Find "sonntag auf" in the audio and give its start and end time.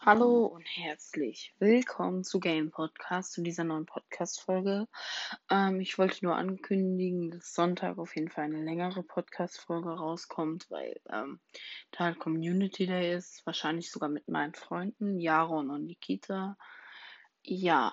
7.52-8.14